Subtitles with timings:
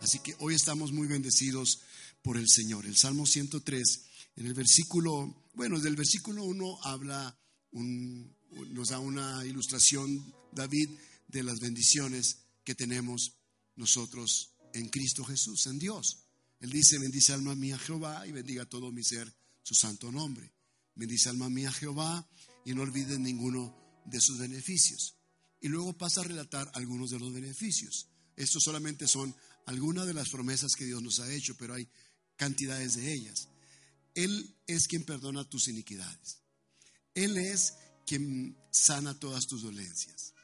[0.00, 1.80] Así que hoy estamos muy bendecidos
[2.22, 2.86] por el Señor.
[2.86, 4.00] El Salmo 103,
[4.36, 7.38] en el versículo, bueno, del versículo 1 habla,
[7.72, 8.34] un,
[8.70, 10.88] nos da una ilustración, David,
[11.28, 13.34] de las bendiciones que tenemos
[13.76, 16.24] nosotros en Cristo Jesús, en Dios.
[16.60, 19.32] Él dice, bendice alma mía Jehová y bendiga todo mi ser
[19.62, 20.52] su santo nombre.
[20.94, 22.28] Bendice alma mía Jehová
[22.64, 25.16] y no olvides ninguno de sus beneficios.
[25.60, 28.08] Y luego pasa a relatar algunos de los beneficios.
[28.36, 29.34] Estos solamente son
[29.70, 31.88] algunas de las promesas que Dios nos ha hecho, pero hay
[32.36, 33.48] cantidades de ellas.
[34.14, 36.38] Él es quien perdona tus iniquidades.
[37.14, 37.74] Él es
[38.06, 40.34] quien sana todas tus dolencias.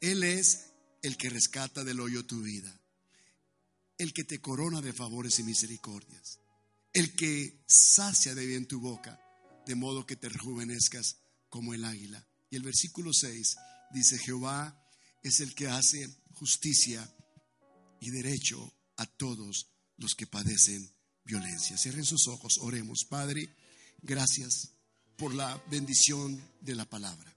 [0.00, 0.66] Él es
[1.02, 2.78] el que rescata del hoyo tu vida
[3.98, 6.40] el que te corona de favores y misericordias,
[6.92, 9.20] el que sacia de bien tu boca,
[9.66, 12.26] de modo que te rejuvenezcas como el águila.
[12.50, 13.56] Y el versículo 6
[13.92, 14.80] dice, Jehová
[15.22, 17.08] es el que hace justicia
[18.00, 20.90] y derecho a todos los que padecen
[21.24, 21.78] violencia.
[21.78, 23.04] Cierren sus ojos, oremos.
[23.04, 23.48] Padre,
[24.02, 24.70] gracias
[25.16, 27.36] por la bendición de la palabra.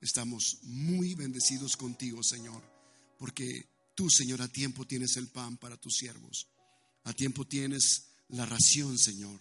[0.00, 2.62] Estamos muy bendecidos contigo, Señor,
[3.18, 6.48] porque Tú, Señor, a tiempo tienes el pan para tus siervos.
[7.04, 9.40] A tiempo tienes la ración, Señor,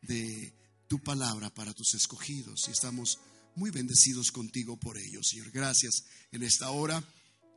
[0.00, 0.54] de
[0.86, 2.68] tu palabra para tus escogidos.
[2.68, 3.18] Y estamos
[3.56, 5.50] muy bendecidos contigo por ello, Señor.
[5.50, 7.02] Gracias en esta hora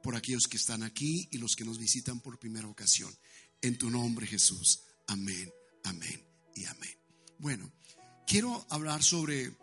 [0.01, 3.15] por aquellos que están aquí y los que nos visitan por primera ocasión.
[3.61, 4.81] En tu nombre, Jesús.
[5.07, 5.51] Amén,
[5.83, 6.97] amén y amén.
[7.39, 7.71] Bueno,
[8.25, 9.57] quiero hablar sobre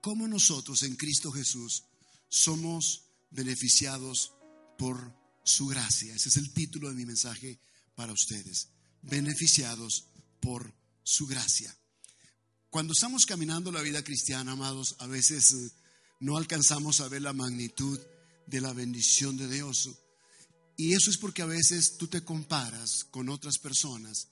[0.00, 1.84] cómo nosotros en Cristo Jesús
[2.28, 4.32] somos beneficiados
[4.78, 6.14] por su gracia.
[6.14, 7.58] Ese es el título de mi mensaje
[7.94, 8.68] para ustedes.
[9.02, 10.06] Beneficiados
[10.40, 11.74] por su gracia.
[12.70, 15.70] Cuando estamos caminando la vida cristiana, amados, a veces eh,
[16.20, 18.00] no alcanzamos a ver la magnitud
[18.46, 19.90] de la bendición de Dios.
[20.76, 24.28] Y eso es porque a veces tú te comparas con otras personas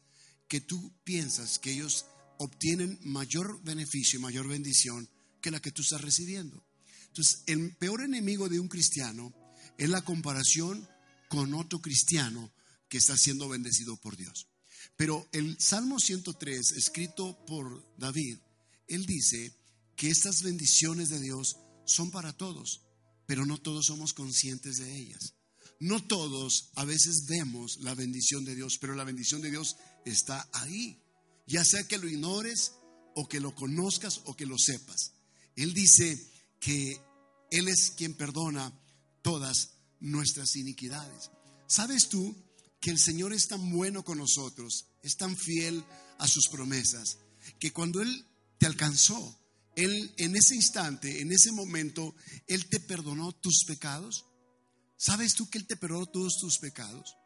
[0.48, 2.06] que tú piensas que ellos
[2.38, 5.08] obtienen mayor beneficio y mayor bendición
[5.40, 6.64] que la que tú estás recibiendo.
[7.06, 9.32] Entonces, el peor enemigo de un cristiano
[9.78, 10.88] es la comparación
[11.28, 12.52] con otro cristiano
[12.88, 14.48] que está siendo bendecido por Dios.
[14.96, 18.38] Pero el Salmo 103, escrito por David,
[18.88, 19.54] él dice
[19.96, 22.82] que estas bendiciones de Dios son para todos,
[23.26, 25.34] pero no todos somos conscientes de ellas.
[25.80, 30.46] No todos a veces vemos la bendición de Dios, pero la bendición de Dios está
[30.52, 31.02] ahí.
[31.46, 32.72] Ya sea que lo ignores
[33.14, 35.12] o que lo conozcas o que lo sepas.
[35.56, 36.22] Él dice
[36.60, 37.00] que
[37.50, 38.72] Él es quien perdona
[39.22, 39.70] todas
[40.00, 41.30] nuestras iniquidades.
[41.66, 42.36] ¿Sabes tú
[42.78, 45.82] que el Señor es tan bueno con nosotros, es tan fiel
[46.18, 47.18] a sus promesas,
[47.58, 48.26] que cuando Él
[48.58, 49.38] te alcanzó,
[49.76, 52.14] Él en ese instante, en ese momento,
[52.46, 54.26] Él te perdonó tus pecados?
[55.00, 57.16] ¿Sabes tú que Él te perdonó todos tus pecados?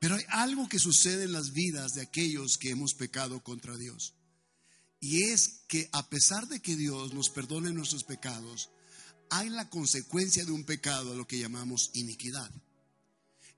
[0.00, 4.14] Pero hay algo que sucede en las vidas de aquellos que hemos pecado contra Dios.
[4.98, 8.70] Y es que a pesar de que Dios nos perdone nuestros pecados,
[9.30, 12.50] hay la consecuencia de un pecado, a lo que llamamos iniquidad.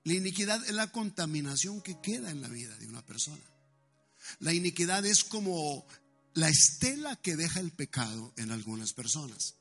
[0.03, 3.43] La iniquidad es la contaminación que queda en la vida de una persona.
[4.37, 5.87] La iniquidad es como
[6.35, 9.55] la estela que deja el pecado en algunas personas.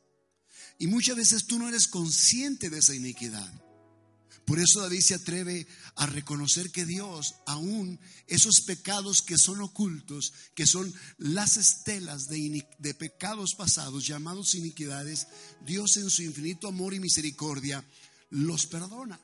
[0.79, 3.66] Y muchas veces tú no eres consciente de esa iniquidad.
[4.47, 7.99] Por eso David se atreve a reconocer que Dios, aún
[8.29, 15.27] esos pecados que son ocultos, que son las estelas de, pecados pasados, llamados iniquidades,
[15.67, 17.85] Dios en su infinito amor y misericordia
[18.31, 19.21] los perdona.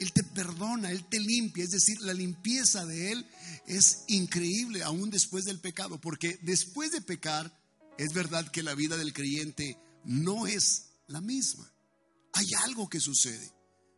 [0.00, 3.26] Él te perdona, Él te limpia, es decir, la limpieza de Él
[3.68, 7.56] es increíble aún después del pecado, porque después de pecar,
[7.98, 11.72] es verdad que la vida del creyente no es la misma.
[12.32, 13.55] Hay algo que sucede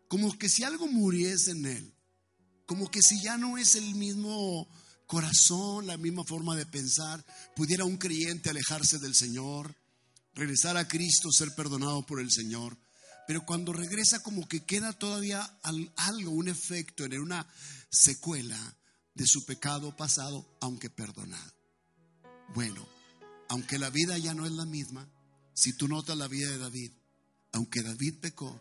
[0.09, 1.95] como que si algo muriese en él,
[2.67, 4.69] como que si ya no es el mismo
[5.07, 7.25] corazón, la misma forma de pensar,
[7.55, 9.75] pudiera un creyente alejarse del Señor,
[10.35, 12.79] regresar a Cristo, ser perdonado por el Señor.
[13.27, 15.43] Pero cuando regresa como que queda todavía
[15.97, 17.47] algo, un efecto, en una
[17.91, 18.77] secuela
[19.15, 21.53] de su pecado pasado, aunque perdonado.
[22.55, 22.87] Bueno,
[23.49, 25.11] aunque la vida ya no es la misma,
[25.55, 26.93] si tú notas la vida de David,
[27.53, 28.61] aunque David pecó,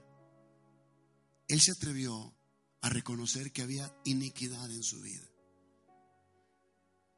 [1.47, 2.33] él se atrevió
[2.81, 5.25] a reconocer que había iniquidad en su vida.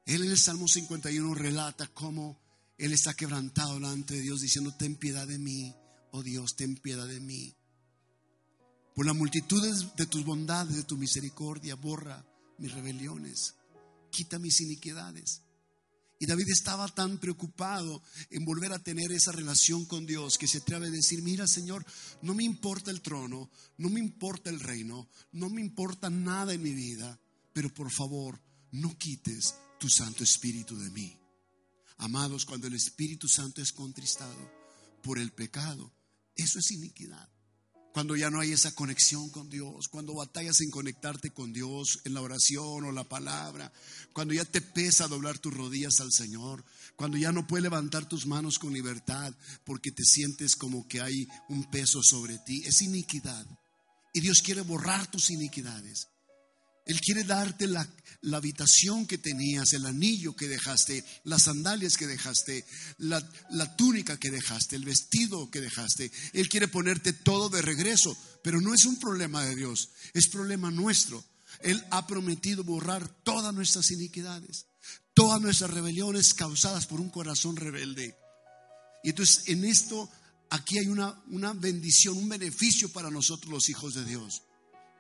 [0.06, 2.42] Él en el Salmo 51 relata cómo
[2.78, 5.76] él está quebrantado delante de Dios diciendo, ten piedad de mí,
[6.12, 7.56] oh Dios, ten piedad de mí.
[8.96, 9.62] Por la multitud
[9.96, 12.26] de tus bondades, de tu misericordia, borra
[12.58, 13.56] mis rebeliones,
[14.10, 15.42] quita mis iniquidades.
[16.20, 20.58] Y David estaba tan preocupado en volver a tener esa relación con Dios que se
[20.58, 21.86] atreve a decir, mira Señor,
[22.22, 26.62] no me importa el trono, no me importa el reino, no me importa nada en
[26.62, 27.18] mi vida,
[27.54, 31.18] pero por favor, no quites tu Santo Espíritu de mí.
[31.98, 34.52] Amados, cuando el Espíritu Santo es contristado
[35.02, 35.94] por el pecado,
[36.36, 37.30] eso es iniquidad
[37.94, 42.14] cuando ya no hay esa conexión con Dios, cuando batallas en conectarte con Dios en
[42.14, 43.72] la oración o la palabra,
[44.14, 46.64] cuando ya te pesa doblar tus rodillas al Señor,
[46.96, 49.34] cuando ya no puedes levantar tus manos con libertad
[49.66, 53.46] porque te sientes como que hay un peso sobre ti, es iniquidad.
[54.14, 56.08] Y Dios quiere borrar tus iniquidades.
[56.86, 57.88] Él quiere darte la,
[58.38, 62.66] habitación que tenías, el anillo que dejaste, las sandalias que dejaste,
[62.98, 66.12] la, la túnica que dejaste, el vestido que dejaste.
[66.34, 70.70] Él quiere ponerte todo de regreso, pero no es un problema de Dios, es problema
[70.72, 71.24] nuestro.
[71.62, 74.66] Él ha prometido borrar todas nuestras iniquidades,
[75.14, 78.18] todas nuestras rebeliones causadas por un corazón rebelde.
[79.04, 80.10] Y entonces en esto,
[80.50, 84.44] aquí hay una, una bendición, un beneficio para nosotros los hijos de Dios.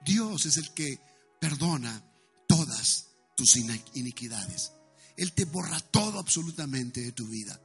[0.05, 0.99] Dios es el que
[1.41, 2.01] perdona
[2.47, 3.08] todas
[3.39, 4.73] tus iniquidades.
[5.15, 7.57] Él te borra todo absolutamente de tu vida.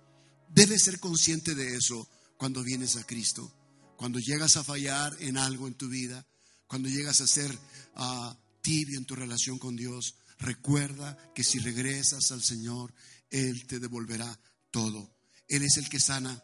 [0.49, 3.53] Debes ser consciente de eso cuando vienes a Cristo.
[3.97, 6.25] Cuando llegas a fallar en algo en tu vida,
[6.69, 7.59] cuando llegas a ser
[7.97, 12.95] ah, tibio en tu relación con Dios, recuerda que si regresas al Señor,
[13.31, 14.39] Él te devolverá
[14.71, 15.13] todo.
[15.49, 16.41] Él es el que sana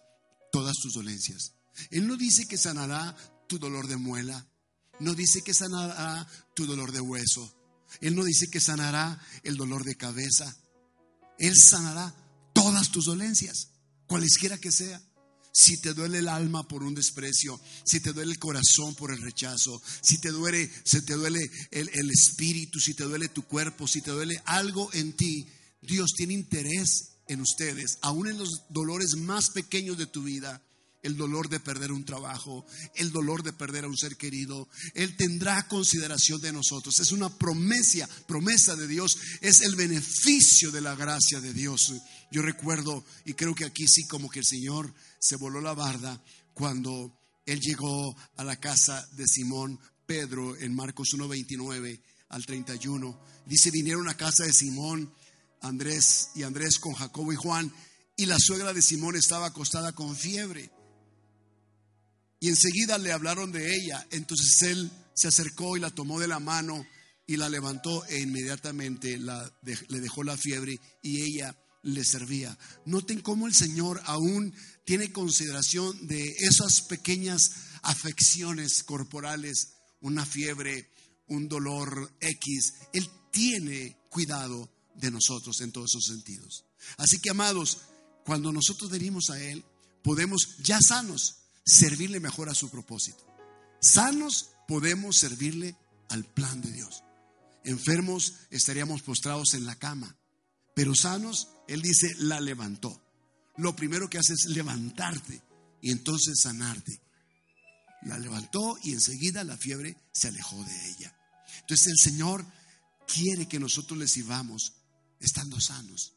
[0.50, 1.52] todas tus dolencias.
[1.90, 3.14] Él no dice que sanará
[3.48, 4.44] tu dolor de muela,
[4.98, 7.59] no dice que sanará tu dolor de hueso.
[8.00, 10.56] Él no dice que sanará el dolor de cabeza.
[11.38, 12.14] Él sanará
[12.52, 13.70] todas tus dolencias,
[14.06, 15.00] cualesquiera que sea.
[15.52, 19.20] Si te duele el alma por un desprecio, si te duele el corazón por el
[19.20, 23.88] rechazo, si te duele, si te duele el, el espíritu, si te duele tu cuerpo,
[23.88, 25.48] si te duele algo en ti,
[25.82, 30.62] Dios tiene interés en ustedes, aún en los dolores más pequeños de tu vida
[31.02, 34.68] el dolor de perder un trabajo, el dolor de perder a un ser querido.
[34.94, 37.00] Él tendrá consideración de nosotros.
[37.00, 41.92] Es una promesa, promesa de Dios, es el beneficio de la gracia de Dios.
[42.30, 46.22] Yo recuerdo, y creo que aquí sí como que el Señor se voló la barda
[46.54, 52.00] cuando Él llegó a la casa de Simón Pedro en Marcos 1.29
[52.30, 53.20] al 31.
[53.46, 55.12] Dice, vinieron a casa de Simón,
[55.60, 57.72] Andrés y Andrés con Jacobo y Juan,
[58.16, 60.70] y la suegra de Simón estaba acostada con fiebre.
[62.40, 64.06] Y enseguida le hablaron de ella.
[64.10, 66.86] Entonces él se acercó y la tomó de la mano
[67.26, 72.58] y la levantó e inmediatamente le dejó la fiebre y ella le servía.
[72.86, 74.54] Noten cómo el Señor aún
[74.84, 77.50] tiene consideración de esas pequeñas
[77.82, 80.90] afecciones corporales, una fiebre,
[81.28, 82.74] un dolor X.
[82.92, 86.64] Él tiene cuidado de nosotros en todos esos sentidos.
[86.96, 87.78] Así que, amados,
[88.24, 89.64] cuando nosotros venimos a Él,
[90.02, 91.36] podemos, ya sanos,
[91.70, 93.24] servirle mejor a su propósito.
[93.80, 95.76] Sanos podemos servirle
[96.08, 97.04] al plan de Dios.
[97.64, 100.16] Enfermos estaríamos postrados en la cama,
[100.74, 103.00] pero sanos, Él dice, la levantó.
[103.56, 105.42] Lo primero que hace es levantarte
[105.80, 107.00] y entonces sanarte.
[108.02, 111.14] La levantó y enseguida la fiebre se alejó de ella.
[111.60, 112.44] Entonces el Señor
[113.06, 114.72] quiere que nosotros le sirvamos
[115.20, 116.14] estando sanos.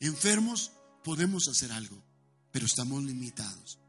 [0.00, 0.72] Enfermos
[1.04, 2.02] podemos hacer algo,
[2.50, 3.79] pero estamos limitados.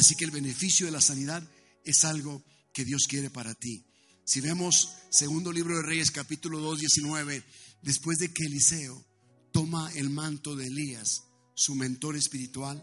[0.00, 1.46] Así que el beneficio de la sanidad
[1.84, 2.42] es algo
[2.72, 3.84] que Dios quiere para ti.
[4.24, 7.44] Si vemos segundo libro de Reyes capítulo 2, 19,
[7.82, 9.04] después de que Eliseo
[9.52, 12.82] toma el manto de Elías, su mentor espiritual,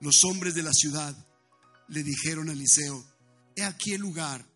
[0.00, 1.14] los hombres de la ciudad
[1.88, 3.04] le dijeron a Eliseo,
[3.54, 4.50] he aquí el lugar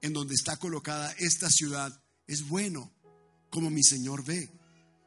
[0.00, 2.92] en donde está colocada esta ciudad, es bueno,
[3.50, 4.50] como mi Señor ve,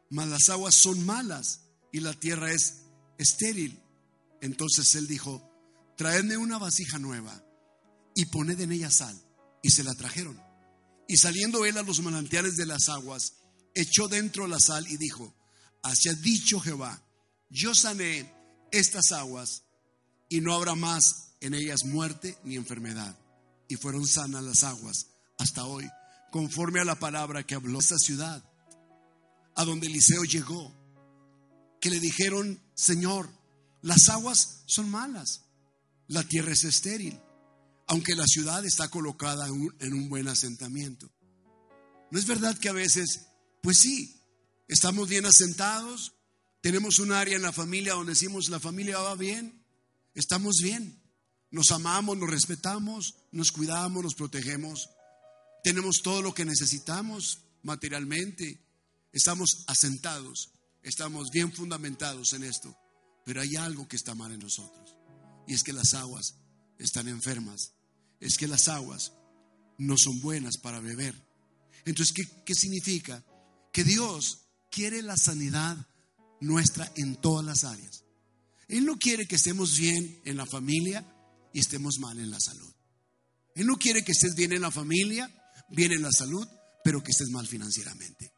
[0.10, 2.84] mas las aguas son malas y la tierra es
[3.18, 3.78] estéril.
[4.40, 5.49] Entonces él dijo,
[6.00, 7.44] traedme una vasija nueva
[8.16, 9.22] y poned en ella sal.
[9.62, 10.42] Y se la trajeron.
[11.10, 13.34] Y saliendo él a los manantiales de las aguas,
[13.76, 15.36] echó dentro la sal y dijo,
[15.84, 17.04] así ha dicho Jehová,
[17.50, 18.34] yo sané
[18.72, 19.64] estas aguas
[20.30, 23.20] y no habrá más en ellas muerte ni enfermedad.
[23.68, 25.86] Y fueron sanas las aguas hasta hoy,
[26.32, 28.42] conforme a la palabra que habló esta ciudad,
[29.54, 30.74] a donde Eliseo llegó,
[31.82, 33.30] que le dijeron, Señor,
[33.82, 35.49] las aguas son malas
[36.10, 37.20] la tierra es estéril,
[37.88, 41.10] aunque la ciudad está colocada en un, buen asentamiento.
[42.12, 43.28] ¿No es verdad que a veces,
[43.62, 44.20] pues sí,
[44.68, 46.14] estamos bien asentados,
[46.62, 49.64] tenemos un área en la familia donde decimos la familia va bien,
[50.16, 51.00] estamos bien,
[51.52, 54.90] nos amamos, nos respetamos, nos cuidamos, nos protegemos,
[55.64, 58.60] tenemos todo lo que necesitamos materialmente,
[59.14, 62.76] estamos asentados, estamos bien fundamentados en esto,
[63.26, 64.99] pero hay algo que está mal en nosotros
[65.50, 66.36] y es que las aguas
[66.78, 67.74] están enfermas,
[68.20, 69.14] es que las aguas
[69.80, 71.16] no son buenas para beber.
[71.86, 73.26] Entonces, ¿qué, qué significa?
[73.74, 75.76] Que Dios quiere la sanidad
[76.40, 78.04] nuestra en todas las áreas.
[78.68, 81.04] Él no quiere que estemos bien en la familia
[81.52, 82.72] y estemos mal en la salud.
[83.56, 85.32] Él no quiere que estés bien en la familia,
[85.72, 86.48] bien en la salud,
[86.84, 88.32] pero que estés mal financieramente.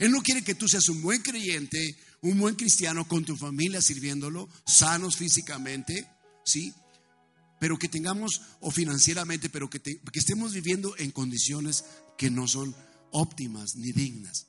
[0.00, 3.80] Él no quiere que tú seas un buen creyente, un buen cristiano con tu familia
[3.80, 6.08] sirviéndolo, sanos físicamente,
[6.44, 6.72] ¿sí?
[7.60, 9.80] Pero que tengamos, o financieramente, pero que,
[10.14, 11.84] estemos viviendo en condiciones
[12.18, 12.74] que no son
[13.12, 14.48] óptimas ni dignas.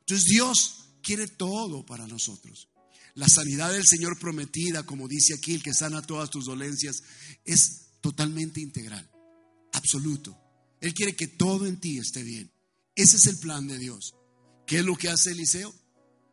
[0.00, 2.68] Entonces Dios quiere todo para nosotros.
[3.14, 7.02] La sanidad del Señor prometida, como dice aquí, el que sana todas tus dolencias,
[7.44, 9.08] es totalmente integral,
[9.72, 10.36] absoluto.
[10.80, 12.50] Él quiere que todo en ti esté bien.
[12.94, 14.14] Ese es el plan de Dios.
[14.66, 15.74] ¿Qué es lo que hace Eliseo?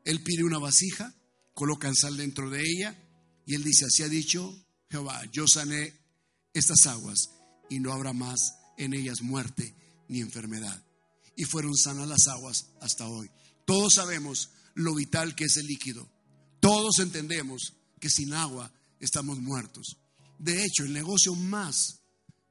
[0.04, 1.16] Él pide una vasija,
[1.54, 3.02] coloca sal dentro de ella
[3.46, 5.94] y él dice, así ha dicho Jehová, yo sané
[6.54, 7.30] estas aguas
[7.70, 8.39] y no habrá más
[8.77, 9.75] en ellas muerte
[10.08, 10.82] ni enfermedad.
[11.36, 13.30] Y fueron sanas las aguas hasta hoy.
[13.65, 16.08] Todos sabemos lo vital que es el líquido.
[16.60, 19.98] Todos entendemos que sin agua estamos muertos.
[20.39, 22.00] De hecho, el negocio más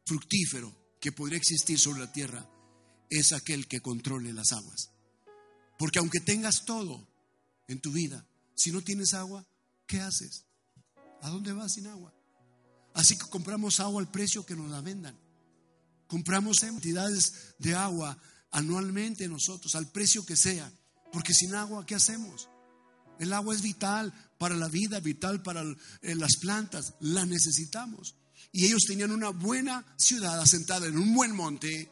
[0.06, 2.48] fructífero que podría existir sobre la tierra
[3.10, 4.90] es aquel que controle las aguas.
[5.78, 7.06] Porque aunque tengas todo
[7.68, 9.46] en tu vida, si no tienes agua,
[9.86, 10.46] ¿qué haces?
[11.22, 12.14] ¿A dónde vas sin agua?
[12.94, 15.18] Así que compramos agua al precio que nos la vendan.
[16.06, 18.16] Compramos cantidades de agua
[18.52, 20.72] anualmente nosotros, al precio que sea.
[21.12, 22.48] Porque sin agua, ¿qué hacemos?
[23.18, 25.62] El agua es vital para la vida, vital para
[26.02, 28.14] eh, las plantas, la necesitamos.
[28.52, 31.90] Y ellos tenían una buena ciudad asentada en un buen monte,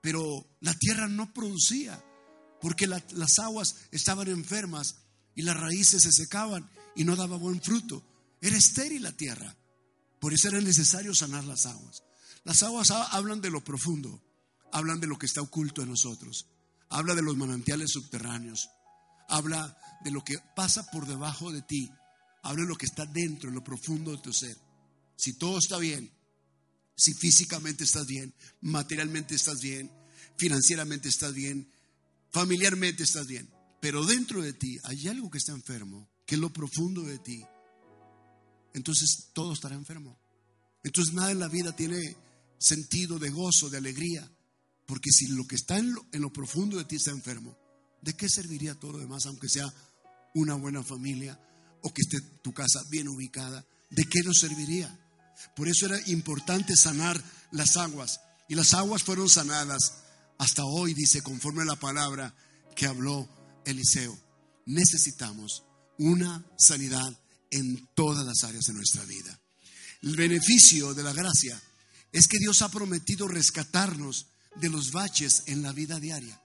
[0.00, 2.00] pero la tierra no producía,
[2.60, 4.96] porque las aguas estaban enfermas
[5.34, 8.04] y las raíces se secaban y no daba buen fruto.
[8.40, 9.56] Era estéril la tierra.
[10.24, 12.02] Por eso era necesario sanar las aguas.
[12.44, 14.22] Las aguas hablan de lo profundo,
[14.72, 16.46] hablan de lo que está oculto en nosotros
[16.94, 18.70] habla de los manantiales subterráneos,
[19.28, 21.90] habla de lo que pasa por debajo de ti,
[22.42, 24.56] habla de lo que está dentro, en lo profundo de tu ser.
[25.16, 26.08] Si todo está bien,
[26.96, 29.90] si físicamente estás bien, materialmente estás bien,
[30.36, 31.68] financieramente estás bien,
[32.30, 33.50] familiarmente estás bien,
[33.80, 37.44] pero dentro de ti hay algo que está enfermo, que es lo profundo de ti,
[38.74, 40.18] entonces todo estará enfermo.
[40.82, 42.16] Entonces nada en la vida tiene
[42.58, 44.30] sentido de gozo, de alegría.
[44.86, 47.56] Porque si lo que está en lo, profundo de ti está enfermo,
[48.02, 49.72] ¿de qué serviría todo lo demás, aunque sea
[50.34, 51.40] una buena familia
[51.82, 53.64] o que esté tu casa bien ubicada?
[53.90, 55.00] ¿De qué nos serviría?
[55.56, 58.20] Por eso era importante sanar las aguas.
[58.48, 59.94] Y las aguas fueron sanadas
[60.36, 62.34] hasta hoy, dice, conforme a la palabra
[62.76, 63.26] que habló
[63.64, 64.18] Eliseo.
[64.66, 65.64] Necesitamos
[65.98, 67.16] una sanidad
[67.54, 69.38] en todas las áreas de nuestra vida.
[70.02, 71.60] El beneficio de la gracia
[72.12, 76.40] es que Dios ha prometido rescatarnos de los baches en la vida diaria.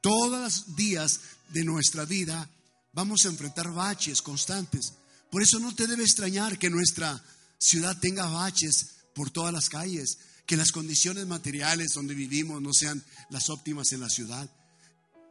[0.00, 2.50] Todos los días de nuestra vida
[2.92, 4.94] vamos a enfrentar baches constantes.
[5.30, 7.22] Por eso no te debe extrañar que nuestra
[7.58, 13.04] ciudad tenga baches por todas las calles, que las condiciones materiales donde vivimos no sean
[13.30, 14.50] las óptimas en la ciudad.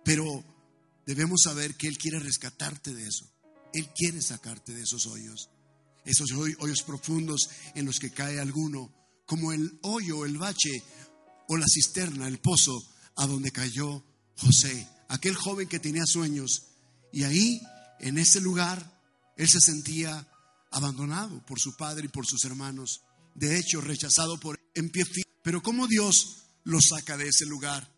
[0.04, 0.44] Pero
[1.06, 3.26] debemos saber que Él quiere rescatarte de eso.
[3.74, 5.50] Él quiere sacarte de esos hoyos,
[6.06, 8.94] esos hoyos profundos en los que cae alguno,
[9.26, 10.84] como el hoyo, el bache
[11.48, 12.82] o la cisterna, el pozo
[13.16, 14.04] a donde cayó
[14.38, 16.68] José, aquel joven que tenía sueños.
[17.12, 17.62] Y ahí,
[18.00, 19.02] en ese lugar,
[19.36, 20.28] él se sentía
[20.72, 23.02] abandonado por su padre y por sus hermanos.
[23.36, 25.04] De hecho, rechazado por en pie.
[25.44, 27.92] Pero ¿cómo Dios lo saca de ese lugar?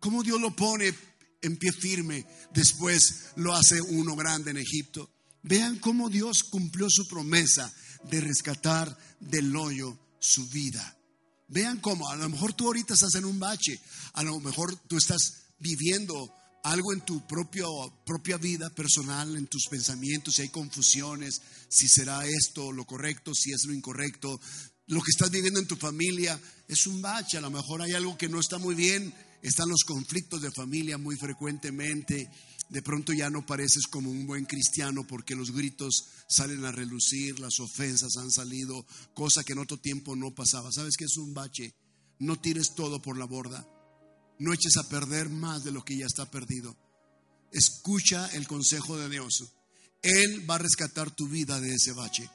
[0.00, 0.94] ¿Cómo Dios lo pone
[1.42, 2.26] en pie firme?
[2.52, 5.10] Después lo hace uno grande en Egipto.
[5.42, 7.72] Vean cómo Dios cumplió su promesa
[8.10, 10.96] de rescatar del hoyo su vida.
[11.48, 13.80] Vean cómo, a lo mejor tú ahorita estás en un bache,
[14.14, 20.34] a lo mejor tú estás viviendo algo en tu propia vida personal, en tus pensamientos,
[20.34, 24.38] si hay confusiones, si será esto lo correcto, si es lo incorrecto.
[24.86, 28.18] Lo que estás viviendo en tu familia es un bache, a lo mejor hay algo
[28.18, 32.30] que no está muy bien, están los conflictos de familia muy frecuentemente,
[32.68, 37.38] de pronto ya no pareces como un buen cristiano porque los gritos salen a relucir,
[37.38, 40.70] las ofensas han salido, cosa que en otro tiempo no pasaba.
[40.70, 41.74] ¿Sabes qué es un bache?
[42.18, 43.66] No tires todo por la borda.
[44.38, 46.76] No eches a perder más de lo que ya está perdido.
[47.52, 49.52] Escucha el consejo de Dios.
[50.02, 52.28] Él va a rescatar tu vida de ese bache.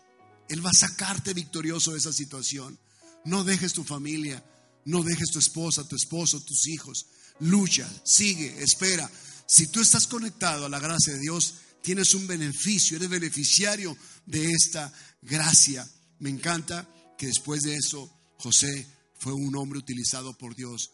[0.50, 2.80] Él va a sacarte victorioso de esa situación.
[3.26, 4.44] No dejes tu familia,
[4.86, 7.08] no dejes tu esposa, tu esposo, tus hijos.
[7.40, 9.10] Lucha, sigue, espera.
[9.46, 14.52] Si tú estás conectado a la gracia de Dios, tienes un beneficio, eres beneficiario de
[14.52, 15.88] esta gracia.
[16.20, 16.88] Me encanta
[17.18, 18.88] que después de eso José
[19.20, 20.92] fue un hombre utilizado por Dios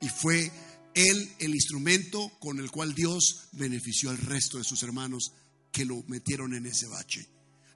[0.00, 0.50] y fue
[0.94, 5.32] él el instrumento con el cual Dios benefició al resto de sus hermanos
[5.72, 7.28] que lo metieron en ese bache.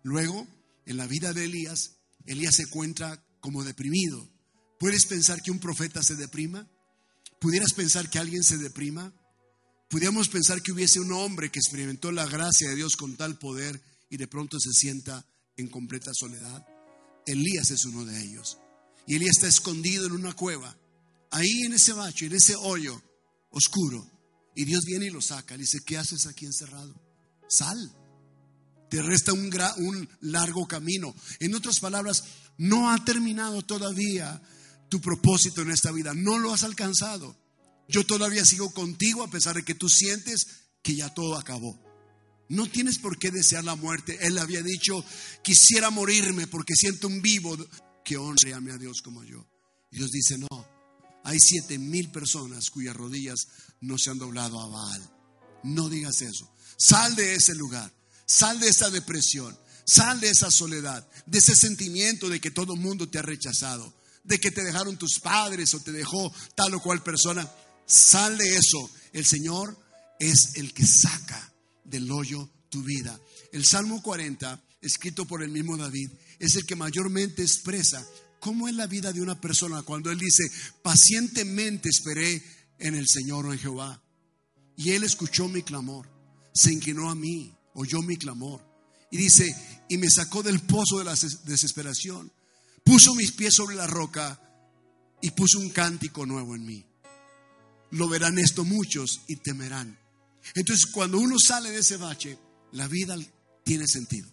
[0.02, 0.46] Luego,
[0.86, 4.26] en la vida de Elías, Elías se encuentra como deprimido.
[4.80, 6.66] ¿Puedes pensar que un profeta se deprima?
[7.38, 9.12] ¿Pudieras pensar que alguien se deprima?
[9.90, 13.78] ¿Pudiéramos pensar que hubiese un hombre que experimentó la gracia de Dios con tal poder
[14.08, 15.26] y de pronto se sienta
[15.58, 16.66] en completa soledad?
[17.26, 18.56] Elías es uno de ellos.
[19.06, 20.74] Y Elías está escondido en una cueva,
[21.30, 23.02] ahí en ese bacho, en ese hoyo
[23.50, 24.10] oscuro.
[24.54, 25.58] Y Dios viene y lo saca.
[25.58, 26.94] Le dice, ¿qué haces aquí encerrado?
[27.50, 27.92] Sal.
[28.88, 31.14] Te resta un, un largo camino.
[31.38, 32.24] En otras palabras,
[32.56, 34.40] no ha terminado todavía
[34.90, 36.12] tu propósito en esta vida.
[36.12, 37.34] No lo has alcanzado.
[37.88, 40.46] Yo todavía sigo contigo a pesar de que tú sientes
[40.82, 41.80] que ya todo acabó.
[42.48, 44.18] No tienes por qué desear la muerte.
[44.26, 45.04] Él había dicho,
[45.42, 47.56] quisiera morirme porque siento un vivo
[48.04, 49.46] que honre a Dios como yo.
[49.92, 50.66] Y Dios dice, no,
[51.24, 53.46] hay siete mil personas cuyas rodillas
[53.80, 55.10] no se han doblado a Baal.
[55.62, 56.52] No digas eso.
[56.76, 57.92] Sal de ese lugar.
[58.26, 59.56] Sal de esa depresión.
[59.84, 61.08] Sal de esa soledad.
[61.26, 63.99] De ese sentimiento de que todo el mundo te ha rechazado.
[64.24, 67.48] De que te dejaron tus padres o te dejó tal o cual persona.
[67.86, 68.90] Sal de eso.
[69.12, 69.76] El Señor
[70.18, 71.52] es el que saca
[71.84, 73.18] del hoyo tu vida.
[73.52, 78.06] El Salmo 40, escrito por el mismo David, es el que mayormente expresa
[78.38, 80.44] cómo es la vida de una persona cuando él dice,
[80.82, 82.42] pacientemente esperé
[82.78, 84.02] en el Señor o en Jehová.
[84.76, 86.08] Y él escuchó mi clamor,
[86.54, 88.66] se inclinó a mí, oyó mi clamor.
[89.10, 89.54] Y dice,
[89.88, 92.32] y me sacó del pozo de la desesperación,
[92.90, 94.40] puso mis pies sobre la roca
[95.22, 96.84] y puso un cántico nuevo en mí.
[97.92, 99.96] Lo verán esto muchos y temerán.
[100.56, 102.36] Entonces, cuando uno sale de ese bache,
[102.72, 103.16] la vida
[103.64, 104.28] tiene sentido.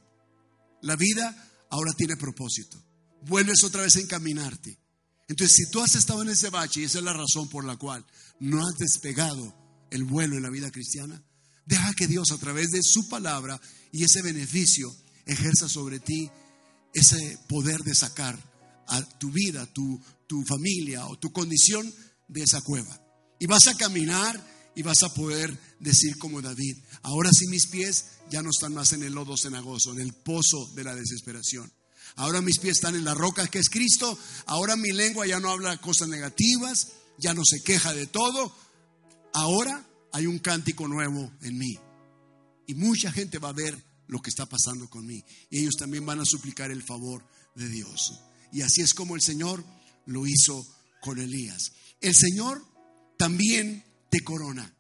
[0.82, 2.84] La vida ahora tiene propósito.
[3.28, 4.80] Vuelves otra vez a encaminarte.
[5.28, 7.78] Entonces, si tú has estado en ese bache y esa es la razón por la
[7.78, 8.04] cual
[8.40, 9.56] no has despegado
[9.92, 11.24] el vuelo en la vida cristiana,
[11.68, 14.92] deja que Dios a través de su palabra y ese beneficio
[15.28, 16.32] ejerza sobre ti
[17.00, 18.38] ese poder de sacar
[18.88, 21.92] a tu vida, tu, tu familia o tu condición
[22.28, 23.02] de esa cueva.
[23.40, 24.42] Y vas a caminar
[24.76, 28.94] y vas a poder decir como David, ahora sí mis pies ya no están más
[28.94, 31.72] en el lodo cenagoso, en el pozo de la desesperación.
[32.16, 35.50] Ahora mis pies están en la roca que es Cristo, ahora mi lengua ya no
[35.50, 38.56] habla cosas negativas, ya no se queja de todo,
[39.34, 41.78] ahora hay un cántico nuevo en mí.
[42.68, 45.24] Y mucha gente va a ver lo que está pasando con mí.
[45.50, 48.20] Y ellos también van a suplicar el favor de Dios.
[48.52, 49.64] Y así es como el Señor
[50.06, 50.66] lo hizo
[51.02, 51.72] con Elías.
[52.02, 52.64] El Señor
[53.18, 54.74] también te corona.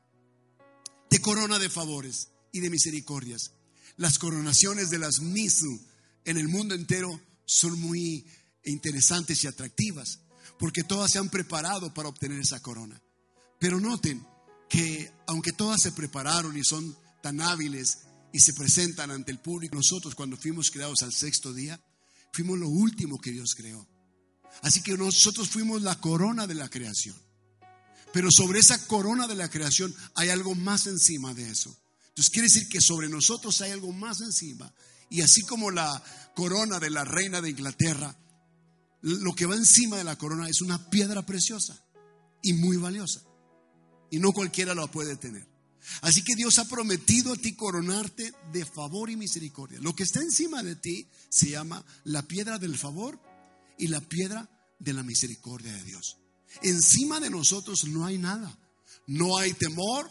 [1.09, 3.51] Te corona de favores y de misericordias.
[3.97, 5.79] Las coronaciones de las Misu
[6.25, 8.25] en el mundo entero son muy
[8.65, 10.19] interesantes y atractivas,
[10.59, 13.01] porque todas se han preparado para obtener esa corona.
[13.59, 14.25] Pero noten
[14.69, 17.99] que aunque todas se prepararon y son tan hábiles
[18.37, 21.81] y se presentan ante el público, nosotros cuando fuimos creados al sexto día,
[22.31, 23.87] fuimos lo último que Dios creó.
[24.61, 27.15] Así que nosotros fuimos la corona de la creación.
[28.13, 31.75] Pero sobre esa corona de la creación hay algo más encima de eso.
[32.09, 34.71] Entonces quiere decir que sobre nosotros hay algo más encima.
[35.09, 36.03] Y así como la
[36.35, 38.15] corona de la reina de Inglaterra,
[39.01, 41.75] lo que va encima de la corona es una piedra preciosa
[42.43, 43.19] y muy valiosa.
[44.11, 45.56] Y no cualquiera la puede tener.
[46.01, 49.79] Así que Dios ha prometido a ti coronarte de favor y misericordia.
[49.81, 53.19] Lo que está encima de ti se llama la piedra del favor
[53.77, 56.17] y la piedra de la misericordia de Dios.
[56.61, 58.57] Encima de nosotros no hay nada.
[59.07, 60.09] No hay temor,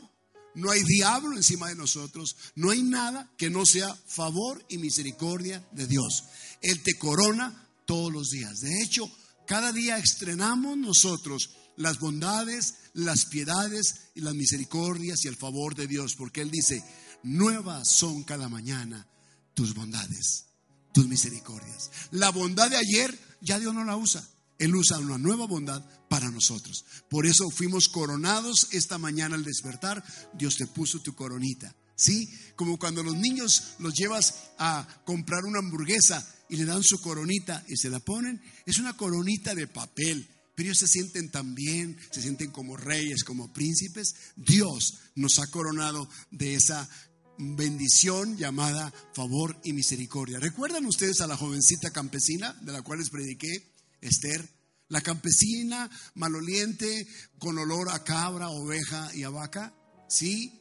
[0.54, 5.66] no hay diablo encima de nosotros, no hay nada que no sea favor y misericordia
[5.72, 6.24] de Dios.
[6.62, 8.60] Él te corona todos los días.
[8.60, 9.10] De hecho,
[9.46, 15.86] cada día estrenamos nosotros las bondades, las piedades y las misericordias y el favor de
[15.86, 16.82] Dios, porque Él dice,
[17.22, 19.06] nuevas son cada mañana
[19.52, 20.46] tus bondades,
[20.92, 21.90] tus misericordias.
[22.10, 24.26] La bondad de ayer ya Dios no la usa.
[24.58, 26.86] Él usa una nueva bondad para nosotros.
[27.10, 30.02] Por eso fuimos coronados esta mañana al despertar.
[30.32, 31.76] Dios te puso tu coronita.
[31.94, 32.28] ¿Sí?
[32.56, 37.62] Como cuando los niños los llevas a comprar una hamburguesa y le dan su coronita
[37.68, 38.40] y se la ponen.
[38.64, 43.24] Es una coronita de papel, pero ellos se sienten tan bien, se sienten como reyes,
[43.24, 44.14] como príncipes.
[44.36, 46.88] Dios nos ha coronado de esa
[47.36, 50.40] bendición llamada favor y misericordia.
[50.40, 54.48] ¿Recuerdan ustedes a la jovencita campesina de la cual les prediqué, Esther?
[54.88, 57.06] La campesina maloliente
[57.38, 59.74] con olor a cabra, oveja y a vaca.
[60.08, 60.58] Sí,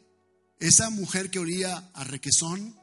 [0.60, 2.78] esa mujer que olía a requesón,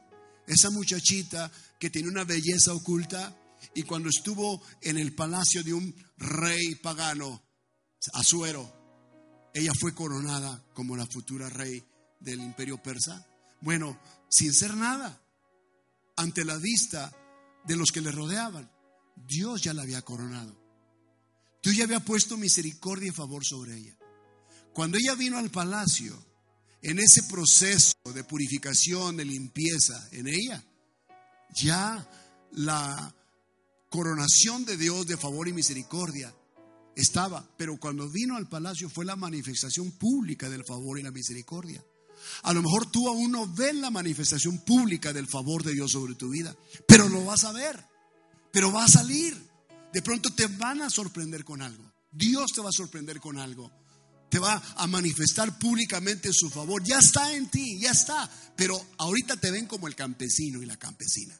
[0.47, 3.37] esa muchachita que tiene una belleza oculta
[3.75, 5.93] y cuando estuvo en el palacio de un
[6.23, 7.43] rey pagano,
[8.13, 11.83] Azuero, ella fue coronada como la futura rey
[12.19, 13.25] del imperio persa.
[13.61, 15.21] Bueno, sin ser nada,
[16.17, 17.11] ante la vista
[17.65, 18.69] de los que le rodeaban,
[19.15, 20.59] Dios ya la había coronado.
[21.61, 23.97] Dios ya había puesto misericordia y favor sobre ella.
[24.73, 26.13] Cuando ella vino al palacio,
[26.81, 30.61] en ese proceso de purificación, de limpieza en ella,
[31.55, 32.05] ya
[32.51, 33.15] la
[33.93, 36.33] coronación de Dios de favor y misericordia
[36.95, 41.85] estaba, pero cuando vino al palacio fue la manifestación pública del favor y la misericordia.
[42.41, 46.15] A lo mejor tú aún no ves la manifestación pública del favor de Dios sobre
[46.15, 46.55] tu vida,
[46.87, 47.85] pero lo vas a ver,
[48.51, 49.37] pero va a salir.
[49.93, 51.83] De pronto te van a sorprender con algo.
[52.11, 53.71] Dios te va a sorprender con algo.
[54.27, 56.83] Te va a manifestar públicamente su favor.
[56.83, 58.27] Ya está en ti, ya está.
[58.55, 61.39] Pero ahorita te ven como el campesino y la campesina.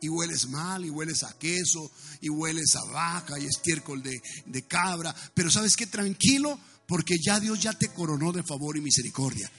[0.00, 4.62] Y hueles mal, y hueles a queso, y hueles a vaca y estiércol de, de
[4.62, 5.14] cabra.
[5.34, 9.50] Pero sabes qué, tranquilo, porque ya Dios ya te coronó de favor y misericordia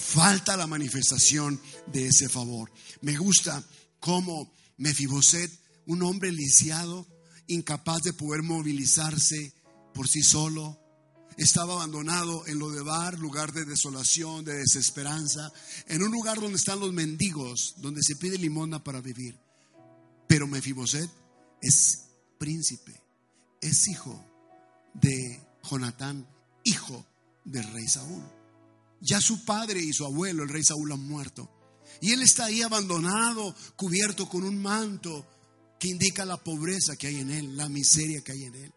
[0.00, 1.60] falta la manifestación
[1.92, 2.72] de ese favor.
[3.02, 3.62] Me gusta
[4.00, 5.52] cómo Mefiboset,
[5.86, 7.06] un hombre lisiado,
[7.46, 9.52] incapaz de poder movilizarse
[9.92, 10.78] por sí solo,
[11.36, 15.52] estaba abandonado en lo de bar, lugar de desolación, de desesperanza,
[15.86, 19.38] en un lugar donde están los mendigos, donde se pide limosna para vivir.
[20.30, 21.10] Pero Mefiboset
[21.60, 22.04] es
[22.38, 22.94] príncipe,
[23.60, 24.24] es hijo
[24.94, 26.24] de Jonatán,
[26.62, 27.04] hijo
[27.44, 28.22] del rey Saúl.
[29.00, 31.50] Ya su padre y su abuelo, el rey Saúl, han muerto.
[32.00, 35.26] Y él está ahí abandonado, cubierto con un manto
[35.80, 38.72] que indica la pobreza que hay en él, la miseria que hay en él.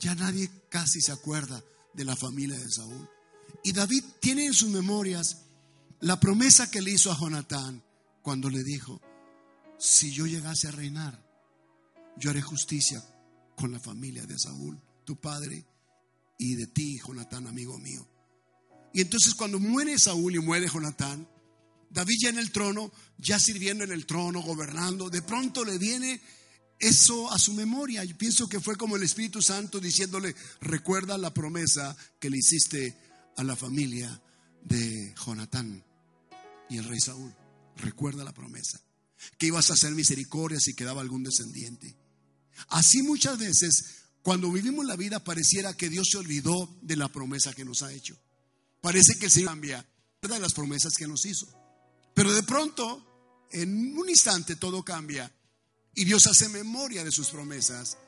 [0.00, 1.62] Ya nadie casi se acuerda
[1.92, 3.10] de la familia de Saúl.
[3.62, 5.42] Y David tiene en sus memorias
[6.00, 7.84] la promesa que le hizo a Jonatán
[8.22, 9.02] cuando le dijo,
[9.78, 11.22] si yo llegase a reinar,
[12.16, 13.02] yo haré justicia
[13.56, 15.64] con la familia de Saúl, tu padre,
[16.38, 18.06] y de ti, Jonatán, amigo mío.
[18.92, 21.28] Y entonces cuando muere Saúl y muere Jonatán,
[21.90, 26.20] David ya en el trono, ya sirviendo en el trono, gobernando, de pronto le viene
[26.78, 28.04] eso a su memoria.
[28.04, 32.96] Yo pienso que fue como el Espíritu Santo diciéndole, recuerda la promesa que le hiciste
[33.36, 34.20] a la familia
[34.62, 35.84] de Jonatán
[36.68, 37.34] y el rey Saúl.
[37.76, 38.83] Recuerda la promesa.
[39.38, 41.96] Que ibas a hacer misericordia si quedaba algún descendiente.
[42.68, 43.84] Así muchas veces,
[44.22, 47.92] cuando vivimos la vida, pareciera que Dios se olvidó de la promesa que nos ha
[47.92, 48.16] hecho.
[48.80, 49.86] Parece que el Señor cambia
[50.28, 51.46] de las promesas que nos hizo.
[52.14, 55.30] Pero de pronto, en un instante, todo cambia.
[55.94, 57.98] Y Dios hace memoria de sus promesas.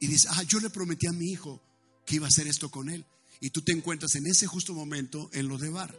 [0.00, 1.62] Y dice, ah, yo le prometí a mi hijo
[2.06, 3.04] que iba a hacer esto con él.
[3.40, 5.94] Y tú te encuentras en ese justo momento en lo de Bar,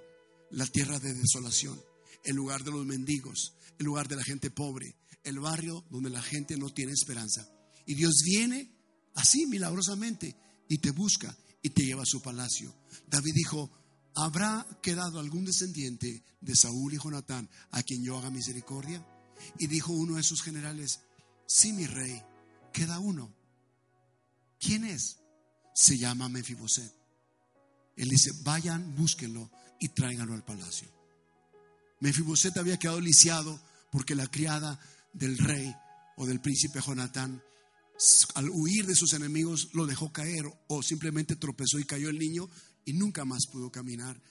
[0.51, 1.79] la tierra de desolación,
[2.23, 6.21] el lugar de los mendigos, el lugar de la gente pobre, el barrio donde la
[6.21, 7.47] gente no tiene esperanza.
[7.85, 8.71] Y Dios viene
[9.15, 10.35] así milagrosamente
[10.67, 12.73] y te busca y te lleva a su palacio.
[13.07, 13.71] David dijo,
[14.15, 19.05] ¿habrá quedado algún descendiente de Saúl y Jonatán a quien yo haga misericordia?
[19.59, 21.01] Y dijo uno de sus generales,
[21.47, 22.21] sí, mi rey,
[22.71, 23.33] queda uno.
[24.59, 25.17] ¿Quién es?
[25.73, 26.93] Se llama Mefiboset.
[27.95, 30.94] Él dice, vayan, búsquenlo y tráiganlo al palacio.
[31.99, 33.59] Mefiboset había quedado lisiado
[33.91, 34.79] porque la criada
[35.13, 35.73] del rey
[36.17, 37.41] o del príncipe Jonatán,
[38.35, 42.49] al huir de sus enemigos, lo dejó caer o simplemente tropezó y cayó el niño
[42.83, 44.21] y nunca más pudo caminar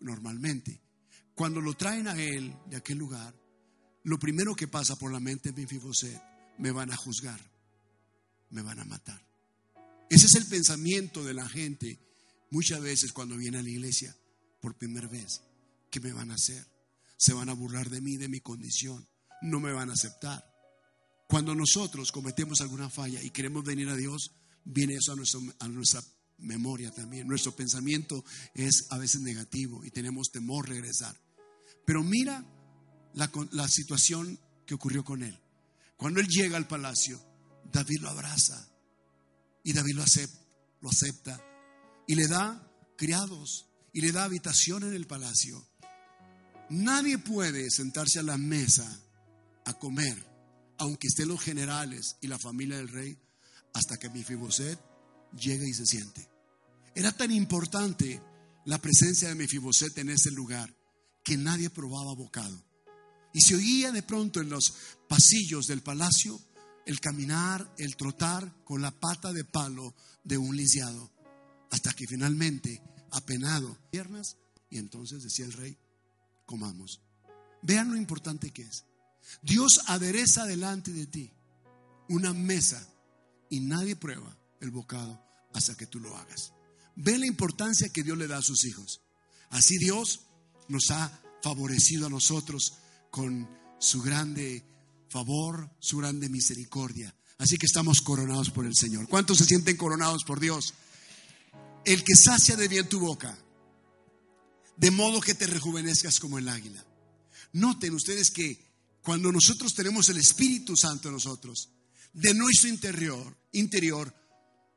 [0.00, 0.80] normalmente.
[1.34, 3.34] Cuando lo traen a él de aquel lugar,
[4.04, 6.22] lo primero que pasa por la mente de Mefiboset,
[6.58, 7.40] me van a juzgar,
[8.50, 9.20] me van a matar.
[10.08, 11.98] Ese es el pensamiento de la gente
[12.50, 14.14] muchas veces cuando viene a la iglesia
[14.60, 15.42] por primera vez.
[15.90, 16.66] ¿Qué me van a hacer?
[17.20, 19.06] Se van a burlar de mí, de mi condición.
[19.42, 20.42] No me van a aceptar.
[21.28, 24.32] Cuando nosotros cometemos alguna falla y queremos venir a Dios,
[24.64, 26.02] viene eso a, nuestra
[26.38, 27.28] memoria también.
[27.28, 31.14] Nuestro pensamiento es a veces negativo y tenemos temor regresar.
[31.84, 32.42] Pero mira
[33.12, 35.38] la, situación que ocurrió con él.
[35.98, 37.22] Cuando él llega al palacio,
[37.70, 38.66] David lo abraza
[39.62, 41.44] y David lo acepta
[42.06, 45.69] y le da criados y le da habitación en el palacio.
[46.70, 48.88] Nadie puede sentarse a la mesa
[49.64, 50.16] a comer,
[50.78, 53.18] aunque estén los generales y la familia del rey,
[53.74, 54.78] hasta que Mifiboset
[55.32, 56.28] llega y se siente.
[56.94, 58.22] Era tan importante
[58.66, 60.72] la presencia de Mefiboset en ese lugar
[61.24, 62.64] que nadie probaba bocado.
[63.32, 64.72] Y se oía de pronto en los
[65.08, 66.40] pasillos del palacio
[66.86, 71.10] el caminar, el trotar con la pata de palo de un lisiado,
[71.70, 72.80] hasta que finalmente,
[73.10, 74.36] apenado, piernas,
[74.70, 75.76] y entonces decía el rey,
[76.50, 77.00] comamos.
[77.62, 78.84] Vean lo importante que es.
[79.40, 81.32] Dios adereza delante de ti
[82.08, 82.84] una mesa
[83.48, 85.22] y nadie prueba el bocado
[85.54, 86.52] hasta que tú lo hagas.
[86.96, 89.00] Ve la importancia que Dios le da a sus hijos.
[89.50, 90.22] Así Dios
[90.66, 92.74] nos ha favorecido a nosotros
[93.12, 94.64] con su grande
[95.08, 97.14] favor, su grande misericordia.
[97.38, 99.08] Así que estamos coronados por el Señor.
[99.08, 100.74] ¿Cuántos se sienten coronados por Dios?
[101.84, 103.38] El que sacia de bien tu boca,
[104.80, 106.82] de modo que te rejuvenezcas como el águila.
[107.52, 108.58] Noten ustedes que
[109.02, 111.68] cuando nosotros tenemos el Espíritu Santo en nosotros,
[112.14, 114.14] de nuestro interior, interior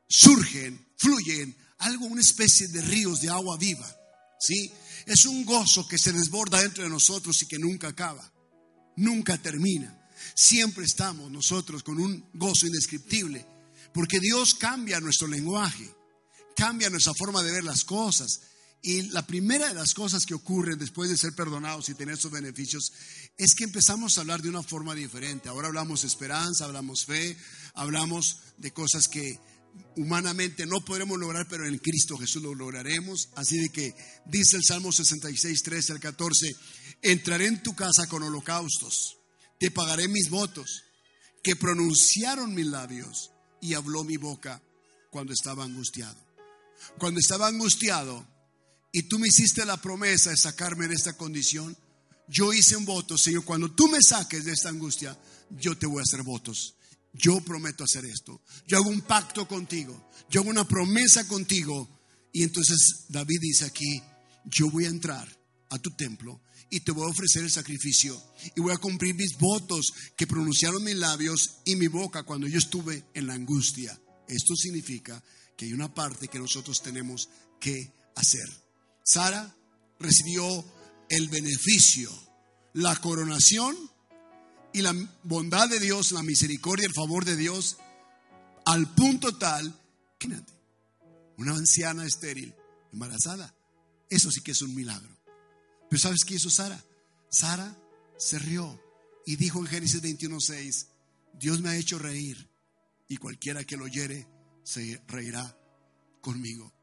[0.06, 3.90] surgen, fluyen algo, una especie de ríos de agua viva.
[4.38, 4.70] ¿Sí?
[5.06, 8.30] Es un gozo que se desborda dentro de nosotros y que nunca acaba,
[8.96, 10.06] nunca termina.
[10.34, 13.46] Siempre estamos nosotros con un gozo indescriptible,
[13.94, 15.90] porque Dios cambia nuestro lenguaje,
[16.54, 18.40] cambia nuestra forma de ver las cosas.
[18.86, 22.30] Y la primera de las cosas que ocurren después de ser perdonados y tener esos
[22.30, 22.92] beneficios
[23.38, 25.48] es que empezamos a hablar de una forma diferente.
[25.48, 27.34] Ahora hablamos esperanza, hablamos fe,
[27.72, 29.40] hablamos de cosas que
[29.96, 33.30] humanamente no podremos lograr, pero en Cristo Jesús lo lograremos.
[33.36, 33.94] Así de que
[34.26, 36.54] dice el Salmo 66, 13 al 14,
[37.00, 39.16] entraré en tu casa con holocaustos,
[39.58, 40.82] te pagaré mis votos,
[41.42, 43.30] que pronunciaron mis labios
[43.62, 44.62] y habló mi boca
[45.10, 46.22] cuando estaba angustiado.
[46.98, 48.33] Cuando estaba angustiado
[48.94, 51.76] y tú me hiciste la promesa de sacarme de esta condición,
[52.28, 55.18] yo hice un voto, Señor, cuando tú me saques de esta angustia,
[55.50, 56.76] yo te voy a hacer votos
[57.14, 58.42] yo prometo hacer esto.
[58.66, 60.10] Yo hago un pacto contigo.
[60.28, 61.88] Yo hago una promesa contigo.
[62.32, 64.02] Y entonces David dice aquí,
[64.44, 65.28] yo voy a entrar
[65.70, 68.20] a tu templo y te voy a ofrecer el sacrificio
[68.56, 72.58] y voy a cumplir mis votos que pronunciaron mis labios y mi boca cuando yo
[72.58, 73.98] estuve en la angustia.
[74.26, 75.22] Esto significa
[75.56, 77.28] que hay una parte que nosotros tenemos
[77.60, 78.63] que hacer.
[79.04, 79.54] Sara
[80.00, 80.64] recibió
[81.10, 82.10] el beneficio,
[82.72, 83.76] la coronación
[84.72, 87.76] y la bondad de Dios, la misericordia, el favor de Dios,
[88.64, 89.78] al punto tal
[90.18, 90.28] que
[91.36, 92.54] una anciana estéril,
[92.92, 93.54] embarazada,
[94.08, 95.14] eso sí que es un milagro.
[95.90, 96.82] Pero ¿sabes qué hizo Sara?
[97.28, 97.76] Sara
[98.16, 98.80] se rió
[99.26, 100.86] y dijo en Génesis 21:6,
[101.34, 102.48] Dios me ha hecho reír
[103.06, 104.26] y cualquiera que lo oyere
[104.64, 105.56] se reirá
[106.20, 106.73] conmigo.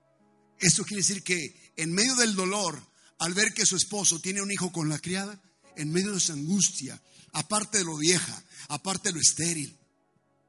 [0.62, 2.80] Esto quiere decir que en medio del dolor,
[3.18, 5.42] al ver que su esposo tiene un hijo con la criada,
[5.76, 7.02] en medio de su angustia,
[7.34, 9.76] aparte de lo vieja, aparte de lo estéril,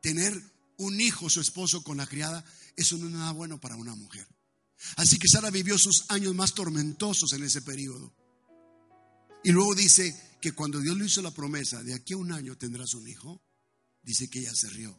[0.01, 0.41] tener
[0.77, 2.45] un hijo, su esposo con la criada,
[2.77, 4.27] eso no es nada bueno para una mujer.
[4.97, 8.13] Así que Sara vivió sus años más tormentosos en ese periodo.
[9.45, 12.57] Y luego dice que cuando Dios le hizo la promesa, de aquí a un año
[12.59, 13.41] tendrás un hijo,
[14.03, 14.99] dice que ella se rió.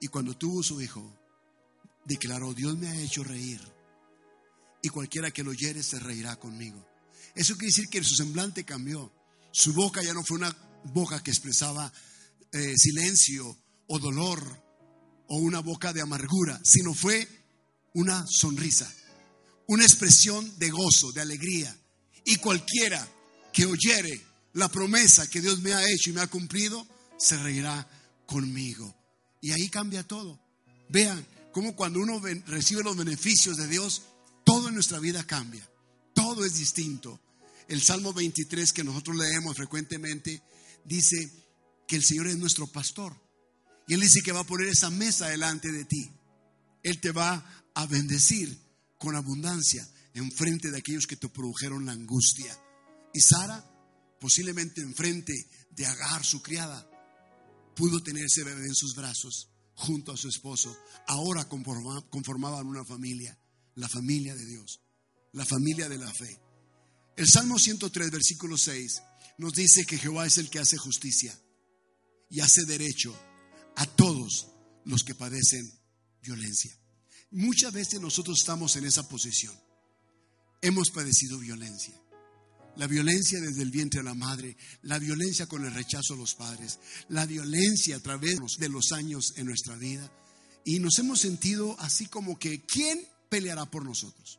[0.00, 1.18] Y cuando tuvo su hijo,
[2.04, 3.60] declaró, Dios me ha hecho reír.
[4.84, 6.86] Y cualquiera que lo oyere se reirá conmigo.
[7.34, 9.10] Eso quiere decir que su semblante cambió.
[9.50, 10.54] Su boca ya no fue una
[10.92, 11.90] boca que expresaba
[12.52, 14.62] eh, silencio o dolor
[15.28, 17.26] o una boca de amargura, sino fue
[17.94, 18.92] una sonrisa,
[19.68, 21.74] una expresión de gozo, de alegría.
[22.26, 23.08] Y cualquiera
[23.54, 24.20] que oyere
[24.52, 27.88] la promesa que Dios me ha hecho y me ha cumplido, se reirá
[28.26, 28.94] conmigo.
[29.40, 30.38] Y ahí cambia todo.
[30.90, 34.02] Vean cómo cuando uno recibe los beneficios de Dios,
[34.44, 35.68] todo en nuestra vida cambia.
[36.14, 37.20] Todo es distinto.
[37.68, 40.42] El Salmo 23 que nosotros leemos frecuentemente
[40.84, 41.30] dice
[41.86, 43.16] que el Señor es nuestro pastor.
[43.86, 46.10] Y Él dice que va a poner esa mesa delante de ti.
[46.82, 48.56] Él te va a bendecir
[48.98, 52.56] con abundancia en frente de aquellos que te produjeron la angustia.
[53.12, 53.64] Y Sara,
[54.20, 55.32] posiblemente enfrente
[55.70, 56.88] de Agar, su criada,
[57.74, 60.76] pudo tener ese bebé en sus brazos junto a su esposo.
[61.06, 63.36] Ahora conformaban una familia,
[63.76, 64.80] la familia de Dios,
[65.32, 66.40] la familia de la fe.
[67.16, 69.02] El Salmo 103, versículo 6,
[69.38, 71.36] nos dice que Jehová es el que hace justicia
[72.30, 73.16] y hace derecho
[73.76, 74.48] a todos
[74.84, 75.70] los que padecen
[76.22, 76.76] violencia.
[77.30, 79.54] Muchas veces nosotros estamos en esa posición.
[80.62, 82.00] Hemos padecido violencia.
[82.76, 86.34] La violencia desde el vientre de la madre, la violencia con el rechazo a los
[86.34, 90.12] padres, la violencia a través de los años en nuestra vida.
[90.64, 94.38] Y nos hemos sentido así como que, ¿quién peleará por nosotros?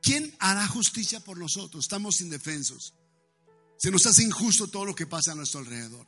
[0.00, 1.84] ¿Quién hará justicia por nosotros?
[1.84, 2.94] Estamos indefensos.
[3.78, 6.06] Se nos hace injusto todo lo que pasa a nuestro alrededor.